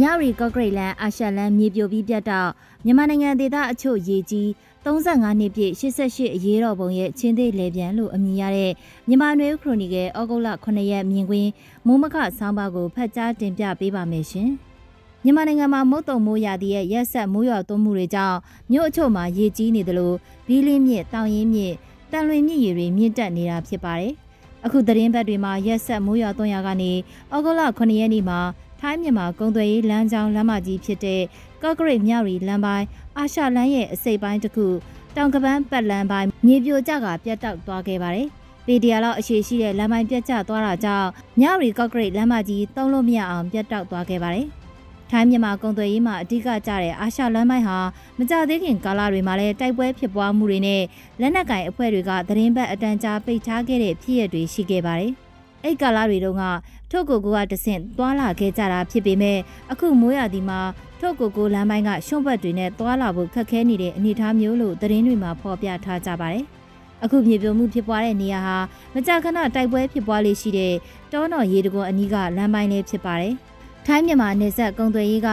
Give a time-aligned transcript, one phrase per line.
[0.00, 2.50] မြရီကော့ဂရိတ်လန်အာရှလန်မြေပြိုပြီးပြတ်တော့
[2.84, 4.46] မြန်မာနိုင်ငံဒေသအချို့ရေကြီး
[4.84, 8.72] 35နှစ်ပြည့်88အရေးတော်ပုံရဲ့ချင်းသေးလေပြန်လို့အမည်ရတဲ့
[9.08, 11.50] မြန်မာနွေခရိုနီကယ်ဩဂုတ်လ9ရက်မြင်ကွင်း
[11.86, 14.48] မိုးမခဆောင်းပါးကိုဖတ်ကြားတင်ပြပေးပါမယ်ရှင်။
[15.24, 18.38] မြန်မာနိုင်ငံမှာမုတ်တုံမိုးရာသီရဲ့ရက်ဆက်မိုးရွာသွန်းမှုတွေကြောင့်
[18.72, 20.12] မြို့အချို့မှာရေကြီးနေသလို
[20.46, 21.74] ဘီလင်းမြစ်တောင်ရင်မြစ်
[22.12, 24.12] တန်လွင်မြစ်ရေတွေမြင့်တက်နေတာဖြစ်ပါတယ်။
[24.64, 26.92] အခုသတင်းပတ်တွေမှာရက်ဆက်မိုးရွာသွန်းရာကနေ
[27.34, 28.40] ဩဂုတ်လ9ရက်နေ့မှာ
[28.80, 31.22] ထိုင်းမြန်မာကုန်သွယ်ရေးလမ်းကြောင်းလမ်းမကြီးဖြစ်တဲ့
[31.62, 32.86] ကော့ဂရိတ်မြောက်ရီလမ်းပိုင်း
[33.16, 34.66] အာရှလမ်းရဲ့အစိပ်ပိုင်းတစ်ခု
[35.16, 38.28] တောင်ကပန်းပတ်လမ်းပိုင်းမြေပြိုကျကပြတ်တောက်သွားခဲ့ပါတယ်။
[38.66, 41.08] ပေဒီယာလောက်အရှိရှိတဲ့လမ်းပိုင်းပြတ်ကျသွားတာကြောင့်
[41.40, 44.46] မြောက်ရီကော့ဂရိတ်လမ်းမကြီးသုံးလို့မရအောင်ပြတ်တောက်သွားခဲ့ပါတယ်။
[45.10, 47.78] ထိုင်းမြန်မာကုန်သွယ်ရေးမှာအဓိကကျတဲ့အာရှလမ်းပိုင်းဟာ
[48.18, 50.82] မကြသေးခင်ကာလတွေမှာလည်းတိုက်ပွဲဖြစ်ပွားမှုတွေနဲ့
[51.20, 55.12] လက်နက်ကင်အဖွဲ့တွေကသတင်းပတ်အတန်းကြားပိတ်ထားခဲ့တဲ့ဖြစ်ရပ်တွေရှိခဲ့ပါတယ်။
[55.64, 56.44] အဲ့ကာလတွေတုန်းက
[56.90, 59.38] ထုတ်ကိုကိုကတဆင့်သွာလာခဲ့ကြတာဖြစ်ပေမဲ့
[59.72, 60.60] အခုမိုးရသည်မှာ
[61.00, 66.44] ထုတ်ကိုကိုလမ်းပိုင်းကရှုံးဘက်တွေနဲ့သွာလာဖို့ခက်ခဲနေတဲ့အနေအထားမျိုးလို့သတင်းတွေမှာဖော်ပြထားကြပါတယ်။
[67.04, 68.56] အခုမြေပြိုမှုဖြစ်ပွားတဲ့နေရာဟာ
[68.94, 70.74] မကြာခဏတိုက်ပွဲဖြစ်ပွားလေးရှိတဲ့
[71.12, 73.34] တောနော်ရေတကွန်အနီးကလမ်းပိုင်းလေးဖြစ်ပါတယ်။
[73.86, 75.30] ထိုင်းမြန်မာနယ်စပ်ကုံသွယ်ရေးက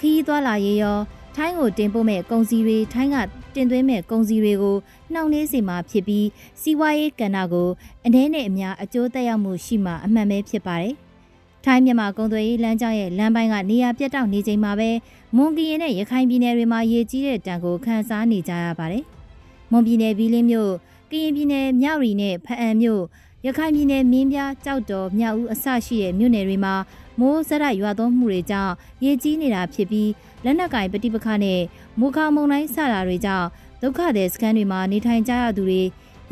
[0.00, 0.98] ခီးသွားလာရေးရော
[1.38, 3.16] ထိုင်းကိုတင်ပို့မဲ့ကုန်စည်တွေထိုင်းက
[3.54, 4.76] တင်သွင်းမဲ့ကုန်စည်တွေကို
[5.12, 6.26] နှောင့်နှေးစေမှာဖြစ်ပြီး
[6.60, 7.68] စီးပွားရေးကဏ္ဍကို
[8.06, 10.94] အနည်းနဲ့အများအကျိုးသက်ရောက်မှုရှိမှာအမှန်ပဲဖြစ်ပါတယ်။
[11.64, 14.90] ထိုင်းမြန်မာကုန်သွယ်ရေးလမ်းကြောင်းရဲ့လမ်းပိုင်းကနေရာပြတ်တောက်နေချိန်မှာပဲ
[15.36, 19.04] မွန်ကရင်နဲ့ရခိုင်ပြည်နယ်တွေမှာရေကြီးတဲ့တံကိုခန်းစားနေကြရပါတယ်။
[19.70, 20.72] မွန်ပြည်နယ်ဘီလင်းမြို့
[21.10, 23.02] ကရင်ပြည်နယ်မြရီနဲ့ဖအံမြို့
[23.44, 26.74] ရခိုင်ပြည်နယ်မင်းပြကြောက်တော်မြောက်ဦးအစရှိတဲ့မြို့နယ်တွေမှာ
[27.20, 30.10] မိုးစရိုက်ရွာသွန်းမှုတွေကြောင့်ရေကြီးနေတာဖြစ်ပြီး
[30.44, 31.60] လက်နက်ကင်ပဋိပက္ခနဲ့
[32.00, 33.48] မူခါမုန်တိုင်းဆတာတွေကြောင့်
[33.82, 35.82] ဒုက္ခသည်စခန်းတွေမှာနေထိုင်ကြရသူတွေ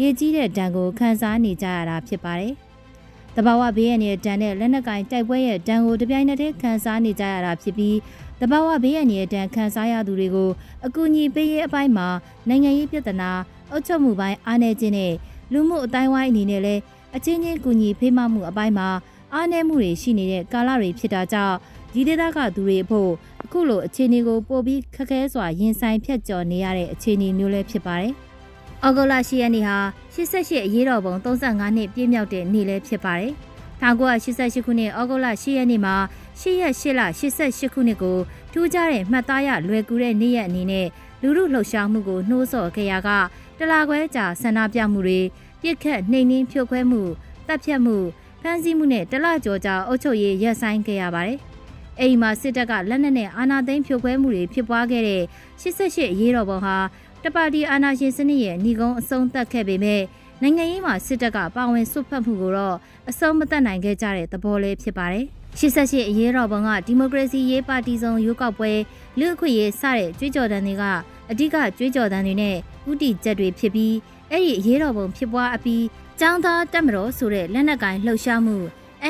[0.01, 2.55] ရေကြီးတဲ့ဒဏ်ကိုခံစားနေကြရတာဖြစ်ပါတယ်။
[3.37, 7.97] တဘာဝဘေးရန်ရဲ့ဒဏ်နဲ့လက်နက်ကင်တိုက်ပွဲရဲ့ဒဏ်ကိုတပြိုင်နက်တည်းခံစားနေကြရတာဖြစ်ပြီး
[8.41, 10.51] တဘာဝဘေးရန်ရဲ့ဒဏ်ခံစားရသူတွေကို
[10.87, 12.09] အကူအညီပေးရေးအပိုင်းမှာ
[12.49, 13.31] နိုင်ငံရေးပြဿနာ
[13.71, 15.15] အုပ်ချုပ်မှုပိုင်းအားနည်းခြင်းနဲ့
[15.53, 16.81] လူမှုအတိုင်းဝိုင်းအနေနဲ့လည်း
[17.17, 18.89] အချင်းချင်းကူညီဖေးမမှုအပိုင်းမှာ
[19.35, 21.57] အားနည်းမှုတွေရှိနေတဲ့ကာလတွေဖြစ်တာကြောင့်
[21.93, 23.11] ဒီဒေသကသူတွေအဖို့
[23.45, 28.13] အခုလိုအခြေအနေကိုပိုပြီးခက်ခဲစွာရင်ဆိုင်ဖြတ်ကျော်နေရတဲ့အခြေအနေမျိုးလည်းဖြစ်ပါတယ်။
[28.83, 29.79] အော်ဂိုလာရှိရနေ့ဟာ
[30.15, 33.33] 88အရေးတော်ပုံ35နှစ်ပြည့်မြောက်တဲ့နေ့လည်းဖြစ်ပါတယ်။
[33.83, 35.97] 1988ခုနှစ်အော်ဂိုလာရှိရနေ့မှာ
[36.41, 38.19] 8ရက်8လ88ခုနှစ်ကို
[38.53, 40.87] ထူးခြားတဲ့မှတ်သားရလွယ်ကူတဲ့နေ့ရက်အနေနဲ့
[41.23, 43.11] လူမှုလှုပ်ရှားမှုကိုနှိုးဆော်ခဲ့ရက
[43.59, 45.21] တလာခွဲကြာဆန္ဒပြမှုတွေ
[45.65, 47.03] ပြစ်ခတ်နှိမ်နှင်းဖြိုခွဲမှု
[47.47, 47.97] တပ်ဖြတ်မှု
[48.43, 51.39] ဖမ်းဆီးမှုနဲ့တလကြောကြာအုပ်ချုပ်ရေးရပ်ဆိုင်းခဲ့ရပါတယ်။
[52.01, 55.23] အိမ်မှာစစ်တပ်ကလက်နက်နဲ့အာဏာသိမ်းဖြိုခွဲမှုတွေဖြစ်ပွားခဲ့တဲ့
[55.61, 56.77] 88အရေးတော်ပုံဟာ
[57.25, 60.03] တပါတီအာဏာရှင်စနစ်ရဲ့ညီကုန်းအဆုံးသတ်ခဲ့ပေမဲ့
[60.43, 62.77] နိုင်ငံရေးမှာစစ်တပ်ကပါဝင်ဆွတ်ဖက်မှုကိုတော့
[63.11, 65.27] အဆုံးမသတ်နိုင်ခဲ့ကြတဲ့သဘောလေးဖြစ်ပါတယ်။
[65.61, 68.73] 88အရေးတော်ပုံကဒီမိုကရေစီရေးပါတီဆောင်ရွေးကောက်ပွဲ
[69.19, 70.85] လူအခွင့်ရေးစတဲ့ကြွေးကြော်တန်းတွေက
[71.31, 72.57] အဓိကကြွေးကြော်တန်းတွေနဲ့
[72.91, 73.95] ဥတီချက်တွေဖြစ်ပြီး
[74.34, 75.84] အဲ့ဒီအရေးတော်ပုံဖြစ်ပွားအပြီး
[76.22, 78.58] ចောင်းသားတက်မတော်ဆိုတဲ့လက်နက်ကိုင်လှုပ်ရှားမှု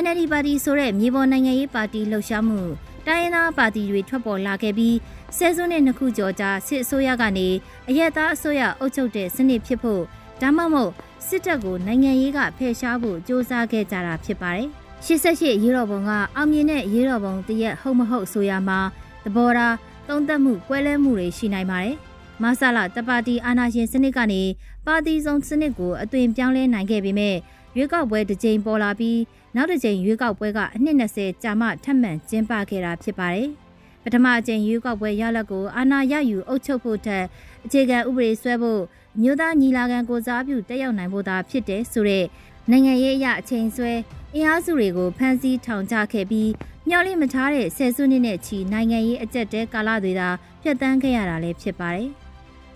[0.01, 2.61] NLD ပါတီဆိုတဲ့မြေပေါ်နိုင်ငံရေးပါတီလှုပ်ရှားမှု
[3.07, 4.95] တိုင်းရင်းသားပါတီတွေထွက်ပေါ်လာခဲ့ပြီး
[5.37, 7.47] ဆယ်စုနှစ်နှစ်ခုကျော်ကြာစစ်အစိုးရကနေ
[7.89, 10.03] အရက်သားအစိုးရအုပ်ချုပ်တဲ့စနစ်ဖြစ်ဖို့
[10.41, 10.91] ဒါမှမဟုတ်
[11.27, 14.67] စစ်တပ်ကိုနိုင်ငံရေးကဖယ်ရှားဖို့စ조사ခဲ့ကြတာဖြစ်ပါတယ်။
[15.05, 18.79] 88ရေတော်ပုံကအောင်မြင်တဲ့ရေတော်ပုံတရက်ဟုတ်မဟုတ်ဆိုရမှာ
[19.23, 19.75] သဘောထား
[20.07, 21.95] သုံးသပ်မှုကွဲလဲမှုတွေရှိနိုင်ပါတယ်။
[22.42, 24.42] မဆလာတပါတီအာဏာရှင်စနစ်ကနေ
[24.86, 27.36] ပါတီစုံစနစ်ကိုအသွင်ပြောင်းလဲနိုင်ခဲ့ပေမဲ့
[27.76, 29.20] ရွေးကောက်ပွဲတစ်ကြိမ်ပေါ်လာပြီး
[29.54, 33.48] နောက်တစ်ကြိမ်ရွေးကောက်ပွဲကအနှစ်20ကြာမှထပ်မံကျင်းပခဲ့တာဖြစ်ပါတယ်။
[34.02, 37.24] ပထမအကြိမ်ရွေးကောက်ပွဲရလဒ်ကိုအာဏာရယူအုပ်ချုပ်ဖို့ထက်
[37.64, 38.82] အခြေခံဥပဒေဆွဲဖို့
[39.22, 42.24] မြို့သားညီလာခံကိုစားပြုတက်ရောက်နိုင်ဖို့သာဖြစ်တယ်ဆိုတဲ့
[42.70, 43.92] နိုင်ငံရေးအရအချိန်ဆွဲ
[44.34, 46.50] အင်အားစုတွေကိုဖမ်းဆီးထောင်ချခဲ့ပြီး
[46.88, 50.28] မျှော်လင့်မထားတဲ့ဆယ်စုနှစ်နဲ့ချီနိုင်ငံရေးအကြက်တဲကာလတွေသာ
[50.62, 52.10] ဖျက်ဆီးခဲ့ရတာလည်းဖြစ်ပါတယ်။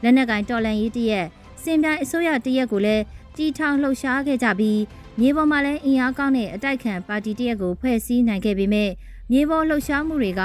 [0.03, 1.27] လက်နက်ကင်တော်လန်ရေးတရက်
[1.63, 3.05] စင်ပြိုင်အစိုးရတရက်ကိုလည်း
[3.37, 4.81] တီထောင်လှုပ်ရှားခဲ့ကြပြီး
[5.21, 8.91] မြေပေါ်မှာလည်းအင်အားကောင်းတဲ့အတိုက်ခံပါတီတရက်ကိုဖွဲ့စည်းနိုင်ခဲ့ပေမဲ့
[9.33, 10.43] မြေပေါ်လှုပ်ရှားမှုတွေက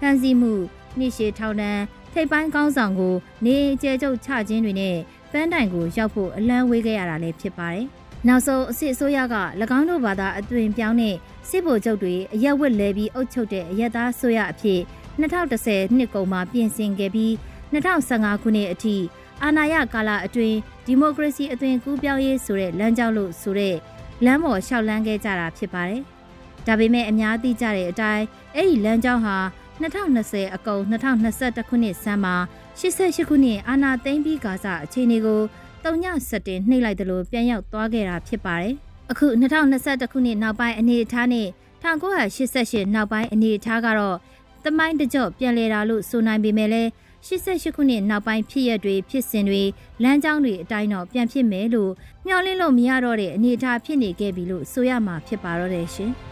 [0.00, 0.52] ဖန်ဆီးမှု
[0.98, 1.82] နှိရှေထောင်တန်း
[2.12, 3.14] ထိပ်ပိုင်းကောင်းဆောင်ကို
[3.44, 4.96] နေကျဲကျုပ်ချခြင်းတွေနဲ့
[5.32, 7.86] ပန်းတိုင်ကိုရောက်ဖို့အလံဝေးခဲ့ရတာလည်းဖြစ်ပါတယ်။
[8.26, 9.22] နောက်ဆုံးအစ်အစိုးရက၎
[9.78, 11.16] င်းတို့ဘာသာအသွင်ပြောင်းတဲ့
[11.48, 14.80] စစ်ဗိုလ်ချုပ်တွေအရက်ဝက်လဲပြီးအုပ်ချုပ်တဲ့အရက်သားဆိုရအဖြစ်
[15.20, 17.32] 2010နှစ်ကုန်မှာပြင်ဆင်ခဲ့ပြီး
[17.72, 18.96] 2015ခုနှစ်အထိ
[19.42, 23.76] အာဏာရကာလအတွင်းဒီမိုကရေစီအသွင်ကူးပြောင်းရေးဆိုတဲ့လမ်းကြောင်းလို့ဆိုတဲ့
[24.24, 26.02] လမ်းပေါ်လျှောက်လန်းခဲ့ကြတာဖြစ်ပါတယ်။
[26.66, 28.24] ဒါပေမဲ့အများသိကြတဲ့အတိုင်း
[28.54, 29.36] အဲ့ဒီလမ်းကြောင်းဟာ
[29.82, 32.36] 2020အကုန်2021ခုနှစ်ဆန်းမှာ
[32.78, 35.40] 88ခုနှစ်အာနာသိမ့်ပြီးကာစအခြေအနေကို
[35.84, 38.74] တုံညစတင်နှိပ်လိုက်တယ်လို့ပြန်ရောက်သွားခဲ့တာဖြစ်ပါတယ်။
[39.10, 41.48] အခု2021ခုနှစ်နောက်ပိုင်းအနေအထားနဲ့
[41.82, 44.16] 1988နောက်ပိုင်းအနေအထားကတော့
[44.64, 46.90] တမိုင်းတကြော့ပြန်လဲတာလို့ဆိုနိုင်ပေမဲ့လည်း
[47.28, 49.62] 88ခုနှစ်နောက်ပိုင်းဖြစ်ရက်တွေဖြစ်စဉ်တွေ
[50.02, 51.92] လမ်းကြောင်းတွေအတိုင်းတော့ပြန်ဖြစ်မယ်လို့
[52.26, 56.12] မျှော်လင့်လို့မရတော့တဲ့အနေအထားဖြစ်နေခဲ့ပြီလို့ဆိုရမှာဖြစ်ပါတော့တယ်ရှင်။